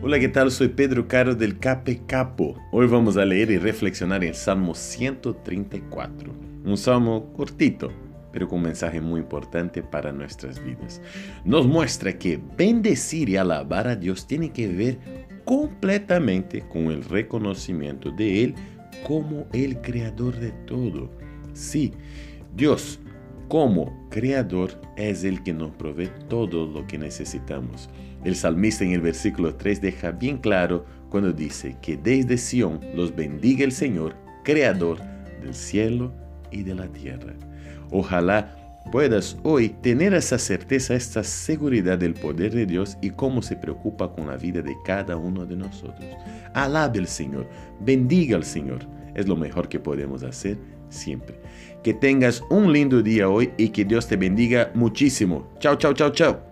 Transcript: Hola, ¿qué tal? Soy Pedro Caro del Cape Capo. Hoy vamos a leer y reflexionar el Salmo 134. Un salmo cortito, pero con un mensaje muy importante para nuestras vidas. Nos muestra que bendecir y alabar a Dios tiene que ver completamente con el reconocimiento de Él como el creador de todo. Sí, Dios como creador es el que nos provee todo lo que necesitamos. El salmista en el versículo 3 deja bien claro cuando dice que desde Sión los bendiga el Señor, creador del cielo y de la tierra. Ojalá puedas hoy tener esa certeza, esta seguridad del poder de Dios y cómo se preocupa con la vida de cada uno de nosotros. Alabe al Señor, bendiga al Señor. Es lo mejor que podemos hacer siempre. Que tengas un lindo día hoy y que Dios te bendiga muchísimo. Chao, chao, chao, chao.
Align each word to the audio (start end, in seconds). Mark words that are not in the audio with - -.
Hola, 0.00 0.20
¿qué 0.20 0.28
tal? 0.28 0.52
Soy 0.52 0.68
Pedro 0.68 1.08
Caro 1.08 1.34
del 1.34 1.58
Cape 1.58 2.02
Capo. 2.06 2.54
Hoy 2.70 2.86
vamos 2.86 3.16
a 3.16 3.24
leer 3.24 3.50
y 3.50 3.58
reflexionar 3.58 4.22
el 4.22 4.36
Salmo 4.36 4.72
134. 4.72 6.32
Un 6.64 6.76
salmo 6.76 7.32
cortito, 7.32 7.90
pero 8.30 8.46
con 8.46 8.58
un 8.58 8.66
mensaje 8.66 9.00
muy 9.00 9.18
importante 9.18 9.82
para 9.82 10.12
nuestras 10.12 10.62
vidas. 10.64 11.02
Nos 11.44 11.66
muestra 11.66 12.16
que 12.16 12.38
bendecir 12.56 13.28
y 13.28 13.38
alabar 13.38 13.88
a 13.88 13.96
Dios 13.96 14.24
tiene 14.24 14.52
que 14.52 14.68
ver 14.68 14.98
completamente 15.44 16.60
con 16.68 16.92
el 16.92 17.02
reconocimiento 17.02 18.12
de 18.12 18.44
Él 18.44 18.54
como 19.04 19.48
el 19.52 19.80
creador 19.80 20.38
de 20.38 20.52
todo. 20.68 21.10
Sí, 21.54 21.92
Dios 22.54 23.00
como 23.48 24.08
creador 24.10 24.70
es 24.96 25.24
el 25.24 25.42
que 25.42 25.54
nos 25.54 25.70
provee 25.72 26.10
todo 26.28 26.66
lo 26.66 26.86
que 26.86 26.98
necesitamos. 26.98 27.88
El 28.24 28.36
salmista 28.36 28.84
en 28.84 28.92
el 28.92 29.00
versículo 29.00 29.54
3 29.54 29.80
deja 29.80 30.10
bien 30.10 30.38
claro 30.38 30.84
cuando 31.08 31.32
dice 31.32 31.76
que 31.80 31.96
desde 31.96 32.36
Sión 32.36 32.80
los 32.94 33.16
bendiga 33.16 33.64
el 33.64 33.72
Señor, 33.72 34.14
creador 34.44 34.98
del 35.40 35.54
cielo 35.54 36.12
y 36.50 36.62
de 36.62 36.74
la 36.74 36.88
tierra. 36.88 37.34
Ojalá 37.90 38.54
puedas 38.92 39.36
hoy 39.42 39.70
tener 39.82 40.14
esa 40.14 40.38
certeza, 40.38 40.94
esta 40.94 41.22
seguridad 41.22 41.98
del 41.98 42.14
poder 42.14 42.52
de 42.52 42.66
Dios 42.66 42.98
y 43.00 43.10
cómo 43.10 43.40
se 43.40 43.56
preocupa 43.56 44.12
con 44.12 44.26
la 44.26 44.36
vida 44.36 44.60
de 44.60 44.76
cada 44.84 45.16
uno 45.16 45.46
de 45.46 45.56
nosotros. 45.56 46.06
Alabe 46.54 46.98
al 46.98 47.06
Señor, 47.06 47.48
bendiga 47.80 48.36
al 48.36 48.44
Señor. 48.44 48.80
Es 49.18 49.26
lo 49.26 49.34
mejor 49.34 49.68
que 49.68 49.80
podemos 49.80 50.22
hacer 50.22 50.56
siempre. 50.90 51.40
Que 51.82 51.92
tengas 51.92 52.40
un 52.50 52.72
lindo 52.72 53.02
día 53.02 53.28
hoy 53.28 53.50
y 53.56 53.70
que 53.70 53.84
Dios 53.84 54.06
te 54.06 54.16
bendiga 54.16 54.70
muchísimo. 54.76 55.50
Chao, 55.58 55.74
chao, 55.74 55.92
chao, 55.92 56.10
chao. 56.10 56.47